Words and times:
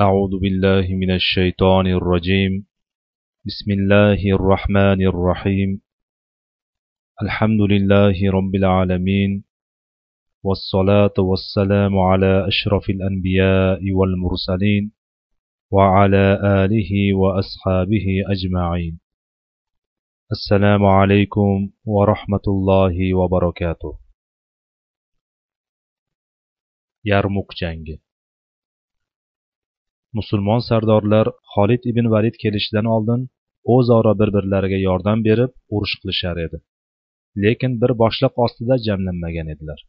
أعوذ 0.00 0.40
بالله 0.40 0.88
من 0.96 1.10
الشيطان 1.10 1.86
الرجيم. 1.86 2.66
بسم 3.44 3.70
الله 3.70 4.20
الرحمن 4.36 5.06
الرحيم. 5.06 5.80
الحمد 7.22 7.60
لله 7.60 8.16
رب 8.32 8.54
العالمين. 8.54 9.44
والصلاة 10.42 11.12
والسلام 11.18 11.98
على 11.98 12.48
أشرف 12.48 12.90
الأنبياء 12.90 13.92
والمرسلين 13.92 14.92
وعلى 15.70 16.40
آله 16.64 17.14
وأصحابه 17.14 18.06
أجمعين. 18.32 19.00
السلام 20.32 20.84
عليكم 20.84 21.70
ورحمة 21.84 22.46
الله 22.48 23.14
وبركاته. 23.14 23.98
yarmuk 27.04 27.52
jangi 27.60 28.00
musulmon 30.18 30.60
sardorlar 30.68 31.26
xolid 31.54 31.82
ibn 31.90 32.06
valid 32.14 32.36
kelishidan 32.42 32.86
oldin 32.94 33.20
o'zaro 33.74 34.12
bir 34.20 34.30
birlariga 34.36 34.78
yordam 34.88 35.18
berib 35.28 35.52
urush 35.74 35.94
qilishar 36.00 36.36
edi. 36.46 36.58
Lekin 37.42 37.72
bir 37.82 37.92
boshliq 38.02 38.34
ostida 38.44 38.74
jamlanmagan 38.86 39.48
edilar. 39.54 39.80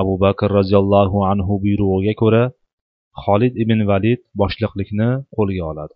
Abu 0.00 0.14
bakr 0.24 0.48
roziyallohu 0.58 1.18
anhu 1.32 1.54
buyrug'iga 1.64 2.14
ko'ra 2.22 2.42
xolid 3.24 3.54
ibn 3.64 3.78
valid 3.90 4.20
boshliqlikni 4.40 5.10
qo'lga 5.36 5.64
oladi. 5.70 5.94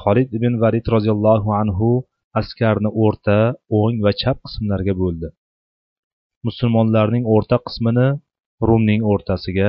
Xolid 0.00 0.28
ibn 0.38 0.52
valid 0.62 0.86
roziyallohu 0.94 1.50
anhu 1.62 1.90
askarni 2.40 2.90
o'rta 3.04 3.38
o'ng 3.80 3.96
va 4.04 4.12
chap 4.20 4.38
qismlarga 4.46 4.94
bo'ldi. 5.02 5.28
Musulmonlarning 6.46 7.24
o'rta 7.34 7.56
qismini 7.66 8.08
rumning 8.68 9.02
o'rtasiga 9.12 9.68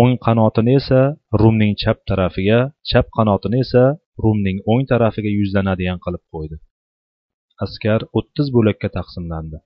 o'ng 0.00 0.14
qanotini 0.24 0.74
esa 0.80 1.00
rumning 1.40 1.74
chap 1.82 1.98
tarafiga 2.08 2.58
chap 2.90 3.06
qanotini 3.16 3.58
esa 3.64 3.84
rumning 4.24 4.58
o'ng 4.70 4.84
tarafiga 4.90 5.30
yuzlanadigan 5.38 5.98
qilib 6.04 6.22
qo'ydi. 6.32 6.56
Askar 7.64 8.00
o'ttiz 8.18 8.46
bo'lakka 8.56 8.88
taqsimlandi. 8.96 9.58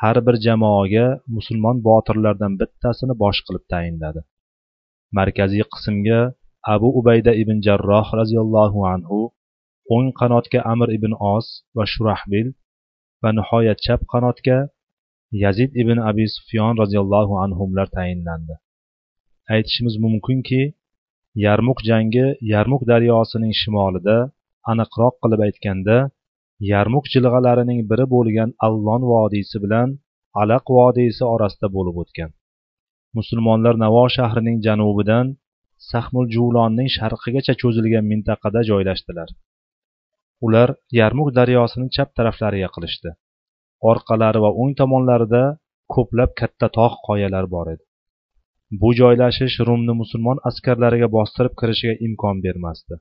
Har 0.00 0.16
bir 0.26 0.36
jamoaga 0.46 1.06
musulmon 1.36 1.76
botirlardan 1.88 2.52
bittasini 2.60 3.14
bosh 3.22 3.40
qilib 3.46 3.64
tayinladi. 3.72 4.20
Markaziy 5.18 5.64
qismga 5.74 6.20
abu 6.74 6.88
ubayda 7.00 7.32
ibn 7.42 7.56
jarroh 7.66 8.08
roziyallohu 8.20 8.80
anhu 8.94 9.20
o'ng 9.94 10.08
qanotga 10.20 10.60
amir 10.72 10.88
ibn 10.96 11.12
os 11.34 11.46
va 11.76 11.84
shurahbil 11.92 12.48
va 13.22 13.30
nihoyat 13.38 13.78
chap 13.86 14.00
qanotga 14.12 14.58
yazid 15.44 15.70
ibn 15.82 15.96
abi 16.10 16.24
sufyon 16.36 16.72
roziyallohu 16.82 17.34
anhular 17.44 17.88
tayinlandi. 17.96 18.54
Aytishimiz 19.54 19.94
mumkinki 20.04 20.62
yarmuk 21.46 21.78
jangi 21.90 22.26
yarmuk 22.52 22.82
daryosining 22.90 23.54
shimolida 23.60 24.16
aniqroq 24.72 25.14
qilib 25.22 25.40
aytganda 25.46 25.96
yarmuk 26.72 27.04
jilg'alarining 27.12 27.80
biri 27.90 28.06
bo'lgan 28.14 28.50
allon 28.66 29.02
vodiysi 29.12 29.56
bilan 29.64 29.88
alaq 30.42 30.64
vodiysi 30.78 31.24
orasida 31.34 31.68
bo'lib 31.76 31.96
o'tgan. 32.02 32.30
Musulmonlar 33.18 33.74
navo 33.84 34.04
shahrining 34.16 34.58
janubidan 34.66 35.26
sahmul 35.90 36.26
juvlonning 36.34 36.88
sharqigacha 36.96 37.54
cho'zilgan 37.62 38.04
mintaqada 38.12 38.60
joylashdilar. 38.70 39.28
Ular 40.46 40.68
yarmuk 41.00 41.28
daryosining 41.38 41.90
chap 41.96 42.08
taraflariga 42.18 42.68
qilishdi. 42.74 43.10
Orqalari 43.90 44.40
va 44.44 44.50
o'ng 44.60 44.72
tomonlarida 44.80 45.42
ko'plab 45.94 46.30
katta 46.40 46.66
tog' 46.78 46.96
qoyalar 47.08 47.44
bor 47.54 47.66
edi. 47.74 47.84
Bu 48.80 48.90
joylashish 48.98 49.56
rumni 49.68 49.94
musulmon 50.00 50.38
askarlariga 50.48 51.08
bostirib 51.16 51.54
kirishiga 51.60 51.94
imkon 52.06 52.36
bermasdi. 52.46 52.94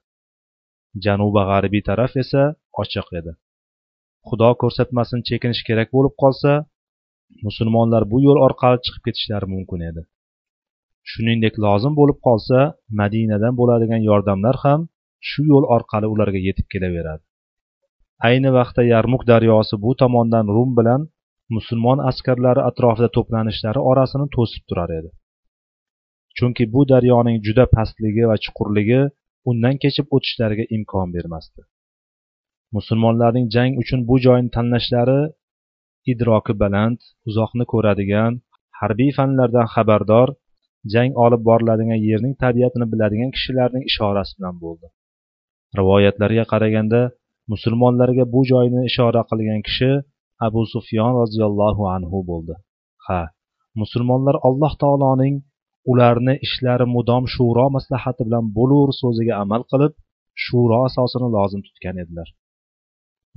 Janubi 1.06 1.42
g'arbiy 1.50 1.84
taraf 1.90 2.14
esa 2.24 2.44
ochiq 2.82 3.08
edi. 3.20 3.32
Xudo 4.28 4.50
ko'rsatmasin 4.62 5.20
chekinish 5.30 5.62
kerak 5.70 5.90
bo'lib 5.96 6.16
qolsa 6.24 6.52
musulmonlar 7.48 8.04
bu 8.12 8.18
yo'l 8.26 8.40
orqali 8.48 8.80
chiqib 8.86 9.04
ketishlari 9.08 9.48
mumkin 9.54 9.82
edi. 9.90 10.02
Shuningdek 11.12 11.56
lozim 11.66 11.94
bo'lib 12.00 12.20
qolsa 12.28 12.60
madinadan 13.02 13.54
bo'ladigan 13.60 14.02
yordamlar 14.10 14.56
ham 14.66 14.82
shu 15.30 15.42
yo'l 15.52 15.66
orqali 15.76 16.08
ularga 16.14 16.40
yetib 16.48 16.68
kelaveradi. 16.74 17.24
Ayni 18.28 18.50
vaqtda 18.58 18.84
yarmuk 18.94 19.24
daryosi 19.32 19.76
bu 19.86 19.92
tomondan 20.02 20.46
rum 20.56 20.70
bilan 20.80 21.02
musulmon 21.56 22.00
askarlari 22.10 22.62
atrofida 22.70 23.10
to'planishlari 23.18 23.82
orasini 23.92 24.28
to'sib 24.36 24.64
turar 24.70 24.92
edi. 25.00 25.12
Chunki 26.38 26.64
bu 26.74 26.82
daryoning 26.92 27.38
juda 27.48 27.66
pastligi 27.76 28.24
va 28.32 28.36
chuqurligi 28.44 29.02
undan 29.50 29.76
kechib 29.84 30.06
o'tishlariga 30.16 30.66
imkon 30.76 31.08
bermasdi. 31.16 31.62
Musulmonlarning 32.78 33.48
jang 33.56 33.72
uchun 33.82 34.00
bu 34.10 34.16
joyni 34.26 34.50
tanlashlari 34.56 35.22
idroki 36.12 36.54
baland 36.62 37.00
uzoqni 37.30 37.66
ko'radigan 37.74 38.32
harbiy 38.80 39.12
fanlardan 39.18 39.68
xabardor 39.74 40.30
jang 40.94 41.12
olib 41.26 41.42
boriladigan 41.50 42.00
yerning 42.10 42.34
tabiatini 42.44 42.86
biladigan 42.94 43.32
kishilarning 43.36 43.84
ishorasi 43.92 44.32
bilan 44.38 44.56
bo'ldi. 44.64 44.88
Rivoyatlarga 45.80 46.46
qaraganda 46.54 47.02
musulmonlarga 47.54 48.24
bu 48.34 48.42
joyni 48.52 48.82
ishora 48.90 49.22
qilgan 49.30 49.62
kishi 49.68 49.92
abu 50.48 50.62
sufyon 50.74 51.12
roziyallohu 51.22 51.84
anhu 51.96 52.18
bo'ldi. 52.30 52.56
Ha 53.08 53.22
musulmonlar 53.82 54.36
alloh 54.48 54.74
taoloning 54.84 55.36
ularni 55.92 56.34
ishlari 56.46 56.86
mudom 56.96 57.24
shuro 57.36 57.66
maslahati 57.76 58.22
bilan 58.28 58.46
bo'lur 58.58 58.90
so'ziga 59.02 59.34
amal 59.44 59.62
qilib 59.72 59.94
shuro 60.46 60.78
asosini 60.90 61.30
lozim 61.36 61.62
tutgan 61.68 61.98
edilar. 62.04 62.28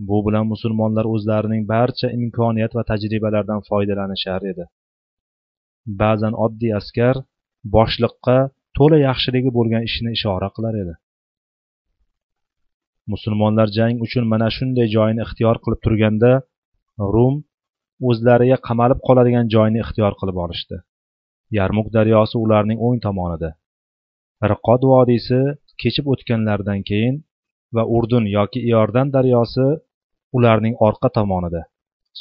Bu 0.09 0.19
bilan 0.27 0.47
musulmonlar 0.53 1.07
o'zlarining 1.15 1.63
barcha 1.73 2.09
imkoniyat 2.19 2.73
va 2.79 2.83
tajribalaridan 2.91 3.61
foydalanishar 3.69 4.43
edi. 4.53 4.65
Ba'zan 6.01 6.35
oddiy 6.45 6.73
askar 6.81 7.17
boshliqqa 7.77 8.39
to'la 8.77 8.99
yaxshiligi 9.09 9.51
bo'lgan 9.59 9.83
ishni 9.89 10.11
ishora 10.19 10.49
qilar 10.57 10.75
edi. 10.83 10.95
Musulmonlar 13.13 13.69
jang 13.79 13.97
uchun 14.07 14.25
mana 14.33 14.49
shunday 14.57 14.87
joyni 14.97 15.21
ixtiyor 15.27 15.57
qilib 15.65 15.81
turganda 15.87 16.33
rum 17.15 17.35
o'zlariga 18.11 18.59
qamalib 18.69 19.01
qoladigan 19.07 19.47
joyni 19.55 19.79
ixtiyor 19.85 20.13
qilib 20.21 20.39
olishdi. 20.45 20.77
Yarmuk 21.59 21.89
daryosi 21.97 22.37
ularning 22.45 22.79
o'ng 22.87 23.01
tomonida. 23.07 23.51
Riqod 24.53 24.83
vodiysi 24.93 25.41
kechib 25.83 26.07
o'tganlaridan 26.13 26.81
keyin 26.91 27.17
va 27.75 27.83
urdun 27.97 28.25
yoki 28.37 28.61
iordan 28.71 29.09
daryosi 29.17 29.67
ularning 30.37 30.75
orqa 30.89 31.09
tomonida. 31.19 31.63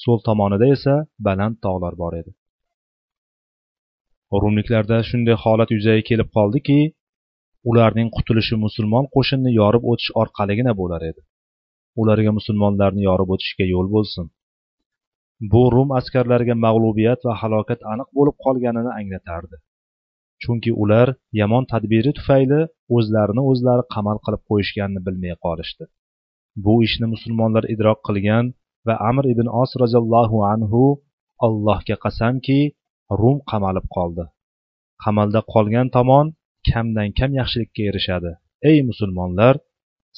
So'l 0.01 0.19
tomonida 0.27 0.65
esa 0.75 0.95
baland 1.25 1.55
tog'lar 1.65 1.93
bor 2.01 2.13
edi. 2.21 2.31
Rumliklarda 4.43 4.97
shunday 5.09 5.35
holat 5.43 5.69
yuzaga 5.75 6.03
kelib 6.09 6.29
qoldiki 6.37 6.79
ularning 7.69 8.09
qutulishi 8.15 8.55
musulmon 8.65 9.05
qo'shinni 9.15 9.51
yorib 9.59 9.83
o'tish 9.91 10.11
orqaligina 10.21 10.73
bo'lar 10.79 11.01
edi. 11.09 11.21
Ularga 12.01 12.31
musulmonlarni 12.37 13.01
yorib 13.09 13.29
o'tishga 13.35 13.65
yo'l 13.73 13.87
bo'lsin. 13.95 14.25
Bu 15.51 15.63
rum 15.75 15.89
askarlariga 15.99 16.55
mag'lubiyat 16.65 17.19
va 17.27 17.33
halokat 17.41 17.79
aniq 17.93 18.09
bo'lib 18.17 18.35
qolganini 18.45 18.91
anglatardi. 18.99 19.57
Chunki 20.43 20.71
ular 20.83 21.07
yomon 21.39 21.63
tadbiri 21.71 22.11
tufayli 22.17 22.61
o'zlarini 22.95 23.43
o'zlari 23.51 23.83
qamal 23.95 24.17
qilib 24.25 24.41
qo'yishganini 24.49 25.01
bilmay 25.07 25.35
qolishdi. 25.45 25.83
Bu 26.65 26.75
ishni 26.87 27.07
musulmonlar 27.13 27.63
idrok 27.73 27.99
qilgan 28.07 28.45
va 28.87 28.95
amr 29.09 29.25
ibn 29.33 29.47
os 29.61 29.71
roziyallohu 29.83 30.37
anhu 30.53 30.83
allohga 31.45 31.95
qasamki 32.05 32.59
rum 33.21 33.37
qamalib 33.51 33.87
qoldi. 33.95 34.25
Qamalda 35.03 35.41
qolgan 35.53 35.87
tomon 35.97 36.25
kamdan 36.69 37.09
kam 37.19 37.31
yaxshilikka 37.39 37.81
erishadi. 37.89 38.31
Ey 38.69 38.77
musulmonlar 38.89 39.55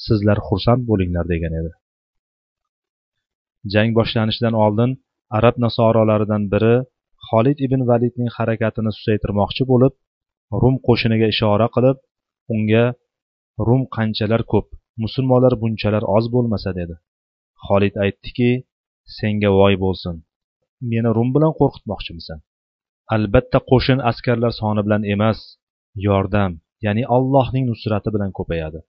sizlar 0.06 0.38
xursand 0.48 0.82
bo'linglar 0.90 1.24
degan 1.32 1.52
edi. 1.60 1.72
Jang 3.72 3.90
boshlanishidan 3.98 4.54
oldin 4.64 4.90
arab 5.38 5.54
nasorolaridan 5.64 6.42
biri 6.52 6.74
xolid 7.28 7.58
ibn 7.66 7.80
validning 7.90 8.30
harakatini 8.36 8.90
susaytirmoqchi 8.96 9.64
bo'lib 9.72 9.94
rum 10.62 10.74
qo'shiniga 10.86 11.26
ishora 11.34 11.66
qilib 11.76 11.96
unga 12.54 12.84
rum 13.68 13.82
qanchalar 13.96 14.42
ko'p 14.52 14.66
musulmonlar 15.02 15.54
bunchalar 15.62 16.04
oz 16.16 16.24
bo'lmasa 16.34 16.70
dedi. 16.80 16.94
Xolid 17.66 17.94
aytdiki 18.04 18.50
senga 19.18 19.50
voy 19.58 19.74
bo'lsin 19.84 20.14
meni 20.90 21.08
rum 21.16 21.28
bilan 21.36 21.52
qo'rqitmoqchimisan. 21.60 22.38
Albatta 23.14 23.58
qo'shin 23.70 23.98
askarlar 24.10 24.52
soni 24.60 24.82
bilan 24.86 25.02
emas 25.14 25.38
yordam 26.06 26.52
ya'ni 26.86 27.04
allohning 27.16 27.64
nusrati 27.70 28.08
bilan 28.14 28.30
ko'payadi. 28.38 28.80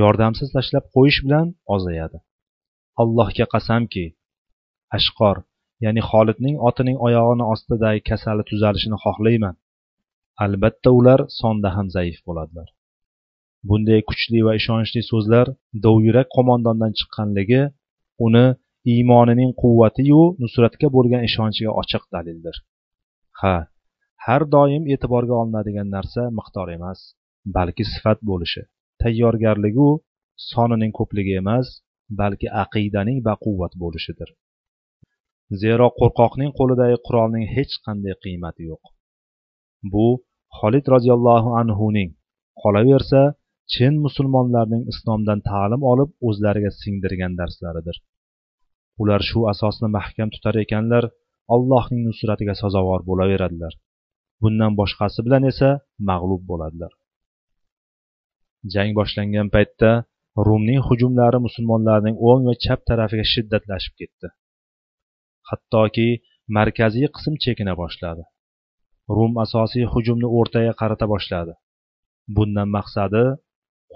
Yordamsiz 0.00 0.48
tashlab 0.56 0.84
qo'yish 0.96 1.18
bilan 1.26 1.46
ozayadi. 1.74 2.18
Allohga 3.02 3.46
qasamki 3.54 4.04
ashqor 4.96 5.36
ya'ni 5.84 6.02
xolidning 6.10 6.56
otining 6.68 6.98
oyog'ini 7.06 7.44
ostidagi 7.52 8.00
kasali 8.10 8.42
tuzalishini 8.50 8.98
xohlayman. 9.04 9.54
Albatta 10.44 10.90
ular 10.98 11.20
sonda 11.40 11.68
ham 11.76 11.86
zaif 11.96 12.18
bo'ladilar. 12.26 12.68
Bunday 13.68 14.00
kuchli 14.08 14.40
va 14.46 14.52
ishonchli 14.60 15.02
so'zlar 15.10 15.46
dovyurak 15.86 16.28
qo'mondondan 16.36 16.92
chiqqanligi 16.98 17.62
uni 18.26 18.46
iymonining 18.94 19.50
quvvatiyu 19.62 20.22
nusratga 20.42 20.88
bo'lgan 20.96 21.22
ishonchiga 21.28 21.72
ochiq 21.80 22.02
dalildir. 22.14 22.56
Ha 23.40 23.56
har 24.26 24.42
doim 24.54 24.84
e'tiborga 24.92 25.34
olinadigan 25.42 25.88
narsa 25.96 26.22
miqdor 26.38 26.68
emas 26.76 27.00
balki 27.56 27.84
sifat 27.92 28.18
bo'lishi 28.30 28.62
tayyorgarligu 29.02 29.88
sonining 30.50 30.92
ko'pligi 30.98 31.34
emas 31.42 31.66
balki 32.20 32.48
aqidaning 32.64 33.18
baquvvat 33.28 33.72
bo'lishidir. 33.82 34.28
Zero 35.62 35.86
qo'rqoqning 35.98 36.50
qo'lidagi 36.58 36.96
qurolning 37.06 37.44
hech 37.54 37.74
qanday 37.86 38.14
qiymati 38.24 38.62
yo'q. 38.70 38.82
Bu 39.92 40.06
xolid 40.58 40.86
roziyallohu 40.94 41.50
anhuning 41.60 42.10
qolaversa 42.62 43.22
chin 43.72 43.94
musulmonlarning 44.04 44.82
islomdan 44.92 45.40
ta'lim 45.50 45.82
olib 45.92 46.10
o'zlariga 46.28 46.70
singdirgan 46.82 47.32
darslaridir. 47.40 47.96
Ular 49.02 49.20
shu 49.30 49.40
asosni 49.52 49.88
mahkam 49.98 50.28
tutar 50.34 50.54
ekanlar 50.64 51.04
allohning 51.54 52.02
nusratiga 52.08 52.54
sazovor 52.62 53.00
bo'laveradilar. 53.10 53.72
Bundan 54.42 54.72
boshqasi 54.80 55.20
bilan 55.26 55.42
esa 55.52 55.70
mag'lub 56.10 56.42
bo'ladilar. 56.50 56.92
Jang 58.72 58.90
boshlangan 58.98 59.48
paytda 59.54 59.90
rumning 60.46 60.80
hujumlari 60.88 61.38
musulmonlarning 61.46 62.16
o'ng 62.28 62.42
va 62.48 62.54
chap 62.64 62.80
tarafiga 62.88 63.26
shiddatlashib 63.34 63.94
ketdi. 64.00 64.28
Hattoki 65.50 66.08
markaziy 66.56 67.08
qism 67.16 67.34
chekina 67.44 67.74
boshladi. 67.82 68.22
Rum 69.16 69.32
asosiy 69.44 69.84
hujumni 69.92 70.28
o'rtaga 70.38 70.72
qarata 70.80 71.06
boshladi. 71.12 71.52
Bundan 72.36 72.68
maqsadi 72.76 73.24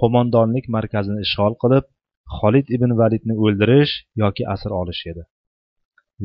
qo'mondonlik 0.01 0.67
markazini 0.77 1.21
ishg'ol 1.27 1.55
qilib 1.63 1.85
xolid 2.39 2.67
ibn 2.77 2.91
validni 3.01 3.35
o'ldirish 3.45 3.95
yoki 4.23 4.43
asir 4.55 4.73
olish 4.81 5.03
edi. 5.13 5.23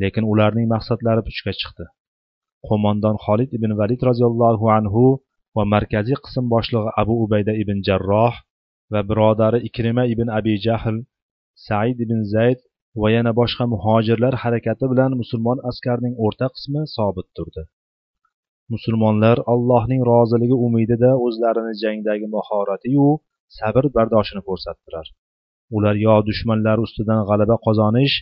Lekin 0.00 0.24
ularning 0.32 0.66
maqsadlari 0.74 1.22
puchga 1.28 1.52
chiqdi. 1.60 1.84
Qo'mondon 2.68 3.16
xolid 3.24 3.50
ibn 3.58 3.70
valid 3.80 4.00
roziyallohu 4.08 4.66
anhu 4.78 5.04
va 5.56 5.64
markaziy 5.74 6.18
qism 6.24 6.44
boshlig'i 6.54 6.90
abu 7.02 7.14
ubayda 7.24 7.52
ibn 7.62 7.76
jarroh 7.88 8.34
va 8.92 9.00
birodari 9.10 9.58
ikrima 9.68 10.04
ibn 10.14 10.28
abi 10.38 10.54
jahl 10.66 10.96
said 11.66 11.96
ibn 12.04 12.18
zayd 12.34 12.60
va 13.00 13.08
yana 13.16 13.32
boshqa 13.40 13.64
muhojirlar 13.74 14.34
harakati 14.42 14.84
bilan 14.92 15.10
musulmon 15.20 15.58
askarning 15.70 16.14
o'rta 16.24 16.46
qismi 16.54 16.82
sobit 16.96 17.28
turdi. 17.36 17.62
Musulmonlar 18.74 19.36
allohning 19.52 20.02
roziligi 20.10 20.56
umidida 20.66 21.10
o'zlarini 21.26 21.74
jangdagi 21.82 22.26
mahoratiyu 22.36 23.06
sabr 23.58 23.84
bardoshini 23.96 24.42
ko'rsatdilar. 24.48 25.06
Ular 25.76 25.94
yo 26.06 26.14
dushmanlari 26.28 26.80
ustidan 26.86 27.20
g'alaba 27.28 27.56
qozonish 27.66 28.14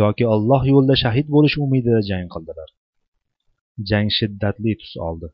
yoki 0.00 0.24
alloh 0.34 0.62
yo'lida 0.72 0.96
shahid 1.04 1.26
bo'lish 1.34 1.56
umidida 1.64 2.00
jang 2.10 2.26
qildilar. 2.34 2.68
Jang 3.90 4.08
shiddatli 4.18 4.72
tus 4.80 4.92
oldi. 5.08 5.28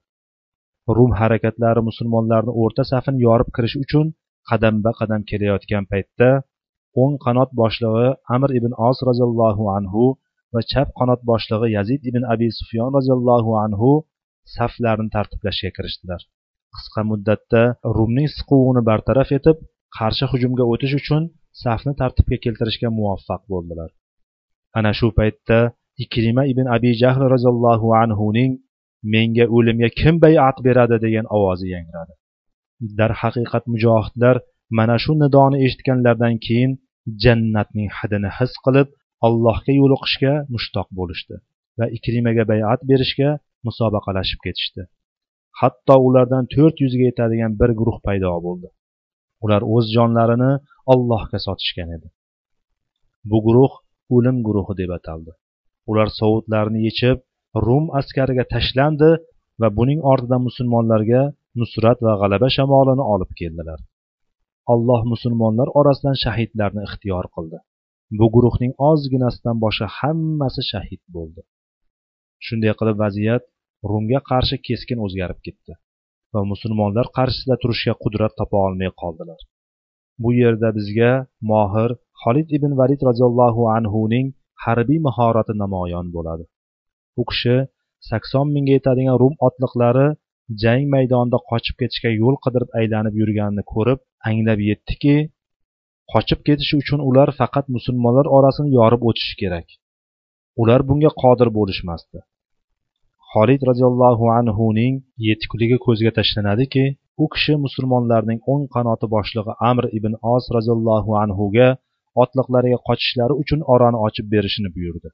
Rum 0.96 1.10
harakatlari 1.20 1.82
musulmonlarni 1.88 2.52
o'rta 2.62 2.82
safini 2.92 3.18
yorib 3.26 3.48
kirish 3.56 3.76
uchun 3.84 4.06
qadamba 4.50 4.90
qadam 5.00 5.20
kelayotgan 5.30 5.84
paytda 5.92 6.30
o'ng 7.00 7.14
qanot 7.24 7.50
boshlig'i 7.60 8.08
amir 8.34 8.50
ibn 8.58 8.72
os 8.88 8.98
roziyallohu 9.08 9.64
anhu 9.76 10.04
va 10.54 10.60
chap 10.72 10.88
qanot 10.98 11.20
boshlig'i 11.30 11.68
yazid 11.76 12.00
ibn 12.10 12.22
abi 12.34 12.48
sufyon 12.58 12.88
roziyallohu 12.96 13.50
anhu 13.64 13.90
saflarni 14.56 15.08
tartiblashga 15.16 15.70
kirishdilar. 15.76 16.20
Qisqa 16.74 17.02
muddatda 17.10 17.62
rumning 17.96 18.28
siquvini 18.36 18.82
bartaraf 18.90 19.30
etib 19.38 19.56
qarshi 19.98 20.24
hujumga 20.32 20.64
o'tish 20.72 20.94
uchun 21.00 21.22
safni 21.62 21.92
tartibga 22.00 22.36
keltirishga 22.44 22.88
muvaffaq 22.98 23.42
bo'ldilar. 23.52 23.90
Ana 24.78 24.92
shu 24.98 25.08
paytda 25.18 25.58
ikrima 26.04 26.42
ibn 26.52 26.66
abi 26.76 26.90
jahl 27.02 27.22
roziyallohu 27.34 27.88
anhuning 28.02 28.52
menga 29.14 29.46
o'limga 29.56 29.88
kim 30.00 30.14
bayat 30.24 30.56
beradi? 30.66 30.96
degan 31.04 31.26
ovozi 31.36 31.66
yangradi. 31.74 32.12
Darhaqiqat 32.98 33.64
mujohidlar 33.72 34.36
mana 34.78 34.96
shu 35.02 35.12
nidoni 35.22 35.56
eshitganlaridan 35.66 36.34
keyin 36.46 36.72
jannatning 37.24 37.90
hidini 37.98 38.30
his 38.38 38.52
qilib 38.64 38.88
allohga 39.26 39.72
yo'liqishga 39.80 40.34
mushtoq 40.54 40.88
bo'lishdi 40.98 41.36
va 41.78 41.86
ikrimaga 41.96 42.44
bayat 42.52 42.80
berishga 42.90 43.30
musobaqalashib 43.66 44.40
ketishdi. 44.46 44.82
Hatto 45.60 45.94
ulardan 46.08 46.44
to'rt 46.54 46.76
yuzga 46.84 47.04
yetadigan 47.10 47.52
bir 47.60 47.70
guruh 47.80 47.98
paydo 48.06 48.32
bo'ldi. 48.46 48.68
Ular 49.44 49.62
o'z 49.74 49.86
jonlarini 49.96 50.52
allohga 50.92 51.38
sotishgan 51.46 51.88
edi. 51.96 52.08
Bu 53.30 53.38
guruh 53.46 53.72
o'lim 54.16 54.36
guruhi 54.46 54.74
deb 54.80 54.90
ataldi. 54.98 55.32
Ular 55.90 56.08
sovutlarini 56.20 56.80
yechib 56.88 57.18
rum 57.66 57.84
askariga 58.00 58.44
tashlandi 58.54 59.10
va 59.60 59.68
buning 59.78 60.00
ortidan 60.12 60.42
musulmonlarga 60.48 61.22
nusrat 61.60 61.98
va 62.06 62.12
g'alaba 62.20 62.48
shamolini 62.56 63.04
olib 63.14 63.32
keldilar. 63.40 63.78
Alloh 64.72 65.00
musulmonlar 65.12 65.68
orasidan 65.80 66.16
shahidlarni 66.24 66.82
ixtiyor 66.88 67.26
qildi. 67.34 67.58
Bu 68.18 68.26
guruhning 68.34 68.72
ozginasidan 68.90 69.56
boshqa 69.64 69.86
hammasi 69.98 70.62
shahid 70.72 71.02
bo'ldi. 71.14 71.40
Shunday 72.46 72.72
qilib 72.80 72.96
vaziyat 73.04 73.44
rumga 73.90 74.20
qarshi 74.30 74.56
keskin 74.68 74.98
o'zgarib 75.06 75.40
ketdi 75.46 75.72
va 76.34 76.40
musulmonlar 76.52 77.06
qarshisida 77.18 77.56
turishga 77.62 77.94
qudrat 78.04 78.32
topa 78.40 78.56
olmay 78.66 78.90
qoldilar. 79.02 79.40
Bu 80.22 80.30
yerda 80.40 80.68
bizga 80.78 81.12
mohir 81.50 81.90
xolid 82.22 82.48
ibn 82.56 82.72
valid 82.80 83.00
roziyallohu 83.08 83.62
anhuning 83.76 84.26
harbiy 84.64 85.00
mahorati 85.08 85.54
namoyon 85.62 86.06
bo'ladi. 86.16 86.44
U 87.20 87.22
kishi 87.30 87.56
sakson 88.10 88.46
mingga 88.54 88.72
yetadigan 88.78 89.16
rum 89.22 89.34
otliqlari 89.46 90.08
jang 90.62 90.84
maydonida 90.94 91.38
qochib 91.50 91.76
ketishga 91.80 92.10
yo'l 92.22 92.36
qidirib 92.44 92.70
aylanib 92.80 93.14
yurganini 93.20 93.64
ko'rib 93.72 94.00
anglab 94.30 94.60
yetdiki 94.70 95.14
qochib 96.12 96.40
ketishi 96.48 96.74
uchun 96.82 97.00
ular 97.08 97.28
faqat 97.40 97.66
musulmonlar 97.76 98.26
orasini 98.36 98.70
yorib 98.78 99.02
o'tishi 99.10 99.34
kerak. 99.42 99.66
Ular 100.62 100.80
bunga 100.88 101.10
qodir 101.22 101.48
bo'lishmasdi. 101.58 102.18
Xolid 103.32 103.62
roziyallohu 103.70 104.26
anhuning 104.38 104.94
yetukligi 105.28 105.78
ko'zga 105.86 106.10
tashlanadiki 106.18 106.84
u 107.22 107.26
kishi 107.34 107.54
musulmonlarning 107.64 108.40
o'ng 108.52 108.64
qanoti 108.74 109.06
boshlig'i 109.14 109.52
amr 109.70 109.84
ibn 109.98 110.12
os 110.34 110.44
roziyallohu 110.56 111.10
anhuga 111.22 111.68
otliqlariga 112.22 112.78
qochishlari 112.88 113.34
uchun 113.42 113.60
orani 113.74 113.98
ochib 114.06 114.26
berishini 114.34 114.70
buyurdi. 114.76 115.08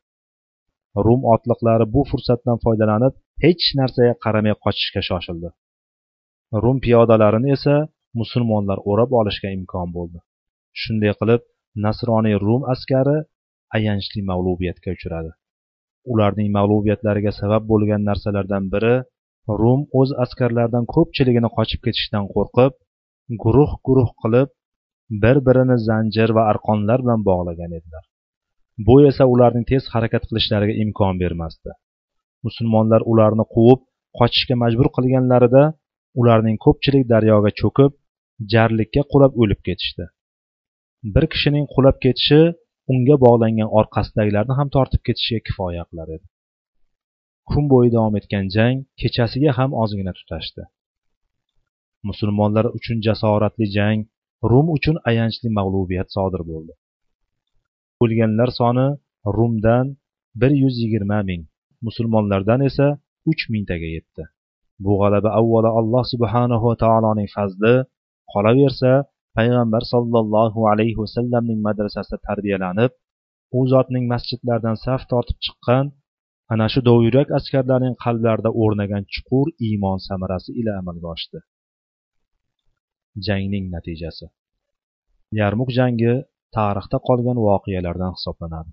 Rum 1.06 1.20
otliqlari 1.34 1.86
bu 1.94 2.02
fursatdan 2.10 2.56
foydalanib 2.64 3.14
hech 3.44 3.64
narsaga 3.80 4.14
qaramay 4.24 4.54
qochishga 4.64 5.02
shoshildi. 5.08 5.48
Rum 6.62 6.78
piyodalarini 6.84 7.48
esa 7.56 7.74
musulmonlar 8.20 8.78
o'rab 8.90 9.10
olishga 9.20 9.48
imkon 9.58 9.88
bo'ldi. 9.96 10.18
Shunday 10.80 11.12
qilib 11.20 11.42
nasroniy 11.84 12.36
rum 12.46 12.62
askari 12.74 13.16
ayanchli 13.76 14.20
mag'lubiyatga 14.30 14.88
uchradi. 14.96 15.30
Ularning 16.12 16.50
mag'lubiyatlariga 16.58 17.32
sabab 17.40 17.62
bo'lgan 17.70 18.02
narsalardan 18.08 18.64
biri 18.74 18.94
rum 19.62 19.80
o'z 20.00 20.10
askarlaridan 20.24 20.84
ko'pchiligini 20.94 21.50
qochib 21.56 21.80
ketishdan 21.86 22.24
qo'rqib 22.34 22.72
guruh 23.44 23.72
guruh 23.86 24.10
qilib 24.22 24.48
bir 25.22 25.36
birini 25.46 25.76
zanjir 25.88 26.30
va 26.36 26.42
arqonlar 26.52 26.98
bilan 27.04 27.20
bog'lagan 27.28 27.70
edilar. 27.78 28.04
Bu 28.86 28.96
esa 29.10 29.24
ularning 29.34 29.66
tez 29.72 29.84
harakat 29.94 30.22
qilishlariga 30.28 30.74
imkon 30.84 31.14
bermasdi. 31.22 31.70
Musulmonlar 32.46 33.02
ularni 33.12 33.44
quvib 33.54 33.80
qochishga 34.18 34.54
majbur 34.62 34.88
qilganlarida 34.96 35.64
ularning 36.20 36.56
ko'pchilik 36.64 37.04
daryoga 37.12 37.50
cho'kib 37.60 37.92
jarlikka 38.52 39.02
qulab 39.12 39.32
o'lib 39.42 39.60
ketishdi. 39.68 40.04
Bir 41.14 41.24
kishining 41.32 41.66
qulab 41.74 41.96
ketishi 42.04 42.40
unga 42.92 43.16
bog'langan 43.24 43.68
orqasidagilarni 43.80 44.54
ham 44.58 44.68
tortib 44.76 45.02
ketishiga 45.08 45.40
kifoya 45.48 45.82
qilar 45.90 46.08
edi. 46.16 46.26
Kun 47.50 47.64
bo'yi 47.72 47.90
davom 47.96 48.14
etgan 48.20 48.46
jang 48.56 48.76
kechasiga 49.00 49.50
ham 49.58 49.70
ozgina 49.82 50.12
tutashdi. 50.18 50.62
Musulmonlar 52.08 52.66
uchun 52.78 52.98
jasoratli 53.06 53.66
jang 53.76 54.00
rum 54.50 54.66
uchun 54.76 54.96
ayanchli 55.10 55.48
mag'lubiyat 55.58 56.08
sodir 56.16 56.42
bo'ldi. 56.50 56.72
O'lganlar 58.02 58.50
soni 58.60 58.88
rumdan 59.36 59.86
bir 60.40 60.52
yuz 60.62 60.74
yigirma 60.82 61.20
ming 61.30 61.42
musulmonlardan 61.86 62.60
esa 62.68 62.86
uch 63.30 63.42
mingtaga 63.54 63.88
yetdi. 63.96 64.22
Bu 64.84 64.92
g'alaba 65.00 65.30
avvalo 65.40 65.70
alloh 65.80 66.04
subhanahu 66.12 66.64
va 66.70 66.76
taoloning 66.84 67.28
fazli 67.36 67.74
qolaversa 68.32 68.92
payg'ambar 69.36 69.82
sollallohu 69.92 70.60
alayhi 70.72 70.98
vasallamning 71.02 71.60
madrasasida 71.68 72.18
tarbiyalanib 72.28 72.92
u 73.58 73.60
zotning 73.72 74.04
masjidlaridan 74.12 74.76
saf 74.84 75.02
tortib 75.12 75.38
chiqqan 75.44 75.84
ana 76.52 76.66
shu 76.72 76.80
dovyurak 76.88 77.28
askarlarning 77.38 77.94
qalblarida 78.04 78.50
o'rnagan 78.62 79.04
chuqur 79.14 79.46
iymon 79.68 79.98
samarasi 80.08 80.50
ila 80.60 80.72
amalga 80.80 81.08
oshdi. 81.14 81.38
Jangning 83.26 83.64
natijasi. 83.74 84.26
Yarmuk 85.40 85.70
jangi 85.78 86.12
tarixda 86.56 86.98
qolgan 87.08 87.38
voqealardan 87.46 88.12
hisoblanadi. 88.16 88.70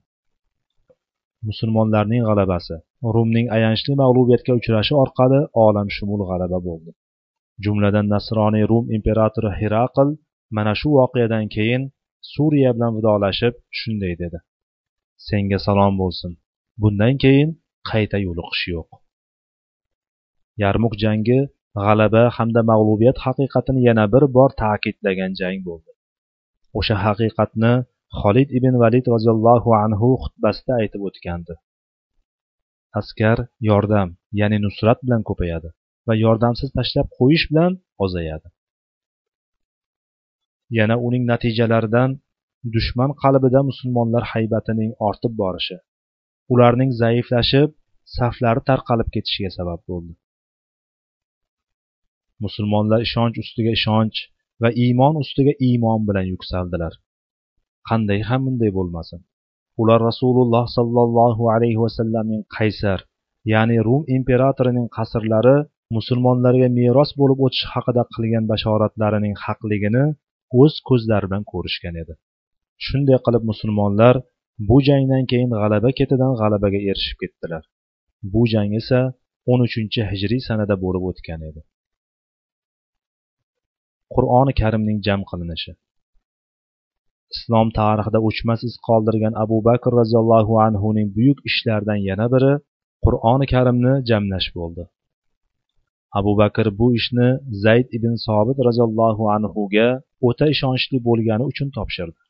Musulmonlarning 1.50 2.24
g'alabasi. 2.30 2.76
Rumning 3.16 3.48
ayanchli 3.56 3.94
mag'lubiyatga 4.02 4.54
uchrashi 4.60 4.94
orqali 5.04 5.40
olamshumul 5.66 6.22
g'alaba 6.30 6.60
bo'ldi. 6.68 6.92
Jumladan 7.64 8.08
nasroniy 8.14 8.66
rum 8.72 8.86
imperatori 8.98 9.52
herakl 9.60 10.10
mana 10.58 10.74
shu 10.80 10.90
voqeadan 11.00 11.46
keyin 11.56 11.84
suriya 12.34 12.72
bilan 12.76 12.92
vidolashib 12.98 13.54
shunday 13.80 14.14
dedi. 14.24 14.40
Senga 15.28 15.60
salom 15.66 15.94
bo'lsin. 16.02 16.32
Bundan 16.82 17.14
keyin 17.24 17.50
qayta 17.90 18.18
yo'liqish 18.26 18.64
yo'q. 18.74 18.90
Yarmuk 20.64 20.94
jangi 21.04 21.40
g'alaba 21.84 22.24
hamda 22.38 22.62
mag'lubiyat 22.72 23.18
haqiqatini 23.26 23.82
yana 23.90 24.06
bir 24.14 24.24
bor 24.38 24.50
ta'kidlagan 24.64 25.32
jang 25.42 25.60
bo'ldi. 25.68 25.92
O'sha 26.80 26.96
haqiqatni 27.06 27.74
xolid 28.20 28.50
ibn 28.58 28.74
valid 28.84 29.06
roziyallohu 29.14 29.70
anhu 29.84 30.10
xutbasida 30.24 30.74
aytib 30.82 31.02
o'tgandi. 31.10 31.54
Askar 33.00 33.38
yordam 33.70 34.10
ya'ni 34.40 34.58
nusrat 34.66 35.00
bilan 35.06 35.22
ko'payadi 35.30 35.70
va 36.08 36.14
yordamsiz 36.26 36.70
tashlab 36.78 37.08
qo'yish 37.18 37.46
bilan 37.52 37.74
ozayadi. 38.06 38.48
Yana 40.78 40.96
uning 41.08 41.24
natijalaridan 41.32 42.12
dushman 42.76 43.12
qalbida 43.24 43.62
musulmonlar 43.70 44.24
haybatining 44.34 44.92
ortib 45.08 45.34
borishi 45.42 45.78
ularning 46.54 46.92
zaiflashib 47.02 47.70
saflari 48.18 48.62
tarqalib 48.70 49.10
ketishiga 49.16 49.52
sabab 49.58 49.82
bo'ldi. 49.90 50.14
Musulmonlar 52.46 53.00
ishonch 53.08 53.38
ustiga 53.44 53.72
ishonch 53.80 54.18
va 54.62 54.70
iymon 54.86 55.14
ustiga 55.24 55.54
iymon 55.68 56.02
bilan 56.08 56.26
yuksaldilar. 56.34 56.94
Qanday 57.90 58.20
ham 58.30 58.42
bunday 58.48 58.72
bo'lmasin. 58.78 59.20
Ular 59.82 60.00
rasululloh 60.10 60.66
sollallohu 60.78 61.44
alayhi 61.56 61.80
vasallamning 61.86 62.44
qaysar 62.58 63.00
ya'ni 63.54 63.78
rum 63.88 64.02
imperatorining 64.18 64.88
qasrlari 64.98 65.58
musulmonlarga 65.98 66.68
meros 66.80 67.12
bo'lib 67.20 67.40
o'tishi 67.46 67.68
haqida 67.74 68.04
qilgan 68.16 68.46
bashoratlarining 68.52 69.36
haqligini 69.46 70.04
o'z 70.62 70.74
ko'zlari 70.90 71.26
bilan 71.30 71.44
ko'rishgan 71.52 71.96
edi. 72.04 72.14
Shunday 72.86 73.18
qilib 73.26 73.44
musulmonlar 73.52 74.16
bu 74.70 74.78
jangdan 74.88 75.24
keyin 75.32 75.52
g'alaba 75.60 75.90
ketidan 76.00 76.34
g'alabaga 76.40 76.80
erishib 76.90 77.18
ketdilar. 77.22 77.64
Bu 78.34 78.42
jang 78.54 78.72
esa 78.82 79.00
o'n 79.52 79.60
uchinchi 79.68 80.02
hijriy 80.12 80.42
sanada 80.48 80.76
bo'lib 80.84 81.04
o'tgan 81.10 81.42
edi. 81.50 81.62
Qur'oni 84.14 84.54
karimning 84.62 85.00
jam 85.08 85.22
qilinishi. 85.30 85.72
Islom 87.34 87.68
tarixida 87.80 88.20
o'chmas 88.28 88.62
iz 88.70 88.76
qoldirgan 88.88 89.34
abu 89.44 89.58
bakr 89.68 89.92
roziyallohu 90.02 90.54
anhuning 90.68 91.08
buyuk 91.18 91.40
ishlaridan 91.50 92.00
yana 92.10 92.28
biri 92.34 92.54
qur'oni 93.06 93.46
karimni 93.54 93.94
jamlash 94.10 94.50
bo'ldi. 94.58 94.84
Abu 96.20 96.32
bakr 96.42 96.66
bu 96.80 96.88
ishni 97.00 97.30
zayd 97.64 97.88
ibn 97.98 98.14
sobit 98.26 98.58
roziyallohu 98.68 99.24
anhuga 99.36 99.88
o'ta 100.28 100.46
ishonchli 100.54 100.98
bo'lgani 101.08 101.44
uchun 101.52 101.70
topshirdi. 101.78 102.22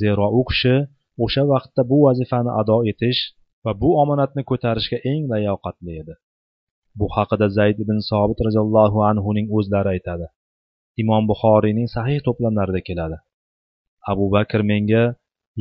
Zero 0.00 0.26
u 0.38 0.42
kishi 0.50 0.76
o'sha 1.24 1.42
vaqtda 1.52 1.82
bu 1.90 1.98
vazifani 2.06 2.50
ado 2.60 2.78
etish 2.90 3.20
va 3.64 3.72
bu 3.82 3.90
omonatni 4.02 4.42
ko'tarishga 4.50 4.98
eng 5.10 5.22
layoqatli 5.32 5.92
edi. 6.02 6.14
Bu 6.98 7.06
haqida 7.16 7.46
zayd 7.58 7.78
ibn 7.84 7.98
sobit 8.10 8.38
roziyallohu 8.46 8.98
anhuning 9.10 9.46
o'zlari 9.56 9.88
aytadi. 9.94 10.26
Imom 11.02 11.24
buxoriyning 11.30 11.88
sahih 11.96 12.18
to'plamlarida 12.26 12.80
keladi. 12.88 13.18
Abu 14.12 14.26
bakr 14.34 14.60
menga 14.70 15.02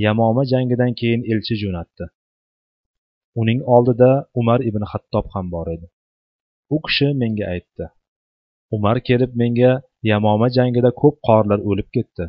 yamoma 0.05 0.43
jangidan 0.51 0.91
keyin 0.99 1.21
elchi 1.31 1.55
jo'natdi. 1.61 2.05
Uning 3.41 3.59
oldida 3.75 4.11
umar 4.39 4.59
ibn 4.69 4.83
hattob 4.91 5.25
ham 5.33 5.45
bor 5.53 5.67
edi. 5.75 5.87
U 6.75 6.77
kishi 6.85 7.07
menga 7.21 7.45
aytdi. 7.53 7.85
Umar 8.75 8.97
kelib 9.07 9.31
menga 9.41 9.71
yamoma 10.11 10.47
jangida 10.57 10.89
ko'p 11.01 11.15
qorlar 11.27 11.59
o'lib 11.69 11.89
ketdi. 11.95 12.25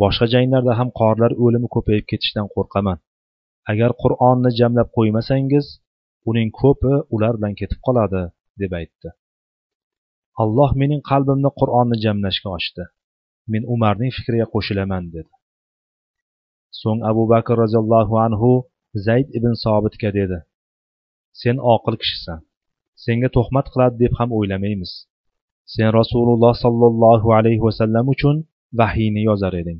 Boshqa 0.00 0.26
janglarda 0.34 0.72
ham 0.80 0.88
qorlar 1.00 1.32
o'limi 1.44 1.68
ko'payib 1.74 2.04
ketishidan 2.10 2.48
qo'rqaman. 2.54 2.98
Agar 3.72 3.90
qur'onni 4.02 4.50
jamlab 4.60 4.88
qo'ymasangiz 4.96 5.66
uning 6.30 6.50
ko'pi 6.60 6.92
ular 7.14 7.34
bilan 7.38 7.54
ketib 7.60 7.80
qoladi 7.86 8.22
deb 8.60 8.72
aytdi. 8.80 9.08
Alloh 10.42 10.70
mening 10.80 11.02
qalbimni 11.10 11.50
qur'onni 11.60 11.96
jamlashga 12.04 12.48
ochdi. 12.58 12.84
Men 13.52 13.62
umarning 13.74 14.12
fikriga 14.18 14.46
qo'shilaman 14.54 15.04
dedi. 15.16 15.30
So'ng 16.80 17.00
abu 17.10 17.22
bakr 17.32 17.54
roziyallohu 17.62 18.14
anhu 18.26 18.50
zayd 19.06 19.28
ibn 19.38 19.52
sobitga 19.64 20.10
dedi 20.18 20.38
sen 21.40 21.56
oqil 21.74 21.96
kishisan. 22.02 22.40
Senga 23.04 23.28
tuhmat 23.36 23.66
qiladi 23.72 23.96
deb 24.02 24.12
ham 24.18 24.30
o'ylamaymiz. 24.38 24.92
Sen 25.74 25.88
rasululloh 26.00 26.54
sollallohu 26.64 27.28
alayhi 27.38 27.62
vasallam 27.68 28.06
uchun 28.14 28.36
vahiyni 28.78 29.22
yozar 29.28 29.54
eding 29.62 29.78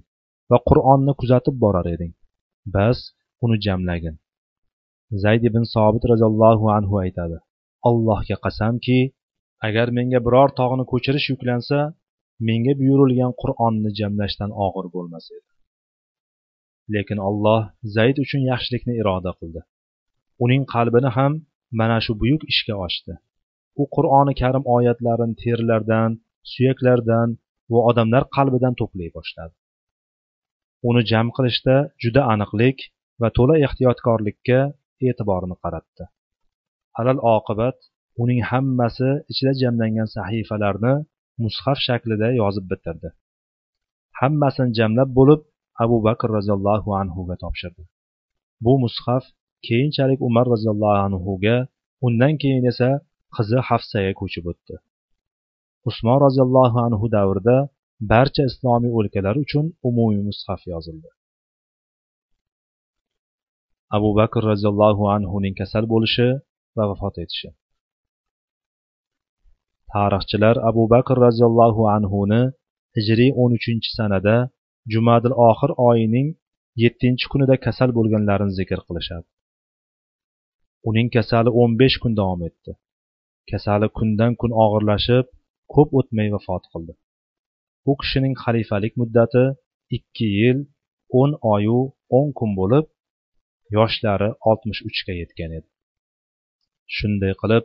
va 0.51 0.59
qur'onni 0.69 1.13
kuzatib 1.21 1.57
borar 1.65 1.87
eding. 1.95 2.13
Bas 2.75 2.99
uni 3.45 3.57
jamlagin. 3.67 4.17
Zayd 5.23 5.43
ibn 5.51 5.63
sobit 5.75 6.05
roziyallohu 6.13 6.67
anhu 6.79 6.95
aytadi 7.05 7.39
allohga 7.89 8.37
qasamki 8.45 8.99
agar 9.67 9.87
menga 9.99 10.21
biror 10.27 10.51
tog'ni 10.61 10.85
ko'chirish 10.93 11.27
yuklansa 11.33 11.79
menga 12.49 12.73
buyurilgan 12.81 13.33
qur'onni 13.43 13.91
jamlashdan 13.99 14.51
og'ir 14.67 14.87
bo'lmas 14.95 15.27
edi. 15.37 15.48
Lekin 16.95 17.19
alloh 17.29 17.63
zayd 17.97 18.17
uchun 18.25 18.43
yaxshilikni 18.51 18.95
iroda 19.01 19.33
qildi. 19.39 19.61
Uning 20.45 20.63
qalbini 20.75 21.11
ham 21.17 21.33
mana 21.81 21.99
shu 22.05 22.13
buyuk 22.23 22.43
ishga 22.53 22.75
ochdi. 22.87 23.13
U 23.81 23.83
qur'oni 23.95 24.35
karim 24.41 24.65
oyatlarini 24.77 25.35
terilardan 25.43 26.11
suyaklardan 26.53 27.29
va 27.73 27.81
odamlar 27.91 28.23
qalbidan 28.37 28.75
to'play 28.81 29.09
boshladi. 29.17 29.55
Uni 30.89 31.03
jam 31.11 31.27
qilishda 31.37 31.77
juda 32.03 32.23
aniqlik 32.33 32.79
va 33.21 33.29
to'la 33.37 33.55
ehtiyotkorlikka 33.67 34.61
e'tiborini 35.09 35.57
qaratdi. 35.63 36.05
Alal 37.01 37.19
oqibat 37.37 37.79
uning 38.23 38.41
hammasi 38.51 39.11
ichida 39.33 39.53
jamlangan 39.63 40.09
sahifalarni 40.17 40.95
mushaf 41.45 41.79
shaklida 41.87 42.29
yozib 42.41 42.65
bitirdi. 42.73 43.09
Hammasini 44.21 44.71
jamlab 44.79 45.11
bo'lib 45.19 45.41
abu 45.85 45.97
bakr 46.07 46.29
roziyallohu 46.37 46.91
anhuga 47.01 47.35
topshirdi. 47.43 47.83
Bu 48.65 48.73
mushaf 48.85 49.25
keyinchalik 49.67 50.21
umar 50.29 50.47
roziyallohu 50.55 50.99
anhuga 51.07 51.57
undan 52.07 52.33
keyin 52.43 52.65
esa 52.73 52.91
qizi 53.37 53.59
hafsaga 53.69 54.13
ko'chib 54.21 54.45
o'tdi. 54.53 54.75
Usmon 55.89 56.19
roziyallohu 56.27 56.79
anhu 56.87 57.05
davrida 57.17 57.57
barcha 58.13 58.43
islomiy 58.51 58.93
o'lkalar 58.99 59.37
uchun 59.45 59.65
umumiy 59.89 60.21
mushaf 60.29 60.61
yozildi. 60.73 61.11
Abu 63.97 64.11
bakr 64.19 64.43
roziyallohu 64.51 65.05
anhuning 65.17 65.55
kasal 65.61 65.85
bo'lishi 65.93 66.29
va 66.77 66.85
vafot 66.91 67.15
etishi. 67.25 67.51
Tarixchilar 69.93 70.57
abu 70.71 70.83
bakr 70.95 71.17
roziyallohu 71.27 71.83
anhuni 71.97 72.43
hijriy 72.97 73.31
o'n 73.43 73.51
uchinchi 73.59 73.91
sanada 73.99 74.37
jumadil 74.93 75.35
oxir 75.49 75.71
oyining 75.89 76.29
yettinchi 76.83 77.27
kunida 77.33 77.55
kasal 77.67 77.91
bo'lganlarini 77.99 78.55
zikr 78.59 78.81
qilishadi. 78.89 79.27
Uning 80.89 81.09
kasali 81.17 81.51
o'n 81.61 81.73
besh 81.81 81.97
kun 82.03 82.13
davom 82.21 82.41
etdi. 82.49 82.73
Kasali 83.51 83.89
kundan 83.99 84.33
kun 84.41 84.53
og'irlashib 84.65 85.27
ko'p 85.75 85.91
o'tmay 85.99 86.29
vafot 86.35 86.65
qildi. 86.73 86.93
U 87.91 87.93
kishining 88.01 88.35
xalifalik 88.43 88.95
muddati 89.01 89.45
ikki 89.97 90.29
yil 90.41 90.59
o'n 91.21 91.33
oyu 91.55 91.79
o'n 92.19 92.29
kun 92.39 92.51
bo'lib 92.61 92.87
yoshlari 93.77 94.31
oltmish 94.51 94.81
uchga 94.89 95.15
yetgan 95.23 95.51
edi. 95.59 95.69
Shunday 96.97 97.35
qilib 97.43 97.65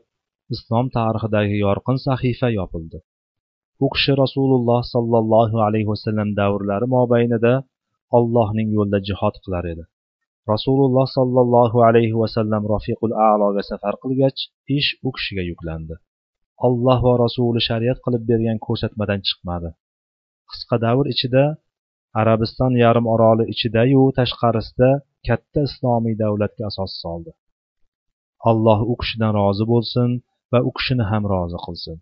islom 0.55 0.86
tarixidagi 0.98 1.58
yorqin 1.65 1.98
sahifa 2.08 2.50
yopildi. 2.60 3.00
U 3.86 3.88
kishi 3.94 4.13
rasululloh 4.24 4.82
sollallohu 4.94 5.58
alayhi 5.68 5.89
vasallam 5.94 6.30
davrlari 6.39 6.88
mobaynida 6.96 7.53
allohning 8.18 8.70
yo'lida 8.77 9.00
jihod 9.08 9.36
qilar 9.44 9.65
edi. 9.74 9.84
Rasululloh 10.53 11.08
sollallohu 11.18 11.77
alayhi 11.89 12.15
vasallam 12.22 12.63
rofiqul 12.74 13.13
aloga 13.32 13.62
safar 13.72 13.96
qilgach 14.03 14.39
ish 14.77 14.89
u 15.08 15.10
kishiga 15.15 15.44
yuklandi. 15.51 15.96
Alloh 16.68 17.00
va 17.08 17.13
rasuli 17.25 17.62
shariat 17.70 18.00
qilib 18.06 18.24
bergan 18.32 18.58
ko'rsatmadan 18.65 19.20
chiqmadi. 19.27 19.70
Qisqa 20.51 20.75
davr 20.86 21.06
ichida 21.13 21.44
arabiston 22.22 22.74
yarim 22.84 23.06
oroli 23.13 23.46
ichidayu 23.53 24.01
tashqarisida 24.20 24.89
katta 25.27 25.60
islomiy 25.70 26.15
davlatga 26.24 26.63
asos 26.72 26.92
soldi. 27.03 27.32
Alloh 28.50 28.80
u 28.92 28.94
kishidan 29.01 29.32
rozi 29.39 29.65
bo'lsin 29.72 30.10
va 30.51 30.60
u 30.68 30.72
kishini 30.77 31.06
ham 31.12 31.24
rozi 31.34 31.60
qilsin. 31.65 31.98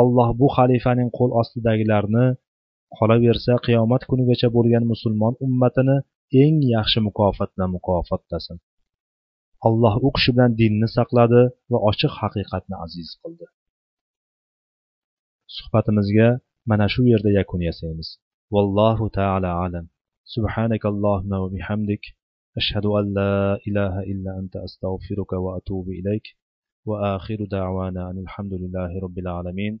alloh 0.00 0.28
bu 0.40 0.46
xalifaning 0.56 1.08
qo'l 1.18 1.30
ostidagilarni 1.40 2.26
qolaversa 2.98 3.52
qiyomat 3.66 4.02
kunigacha 4.10 4.48
bo'lgan 4.56 4.84
musulmon 4.92 5.34
ummatini 5.46 5.96
eng 6.42 6.56
yaxshi 6.74 6.98
mukofot 7.08 7.50
bilan 7.54 7.70
mukofotlasin 7.76 8.58
alloh 9.66 9.94
u 10.06 10.08
kishi 10.16 10.30
bilan 10.34 10.52
dinni 10.60 10.88
saqladi 10.96 11.42
va 11.72 11.78
ochiq 11.90 12.12
haqiqatni 12.20 12.76
aziz 12.84 13.08
qildi 13.22 13.46
suhbatimizga 15.56 16.28
mana 16.70 16.86
shu 16.94 17.02
yerda 17.12 17.30
yakun 17.38 17.60
yasaymiz 17.68 18.08
vallohu 18.54 19.04
taala 19.18 19.50
alam 19.64 19.86
سبحانك 20.36 20.86
اللهم 20.92 21.32
وبحمدك 21.42 22.04
أشهد 22.56 22.86
أن 22.98 23.14
لا 23.14 23.58
إله 23.68 23.94
إلا 24.12 24.38
أنت 24.40 24.54
أستغفرك 24.56 25.32
وأتوب 25.32 25.86
إليك 25.88 26.26
وآخر 26.88 27.38
دعوانا 27.44 28.10
أن 28.10 28.18
الحمد 28.18 28.52
لله 28.62 29.00
رب 29.04 29.18
العالمين 29.18 29.80